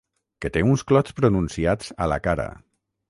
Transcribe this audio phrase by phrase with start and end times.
[0.45, 2.49] Que té uns clots pronunciats a la cara.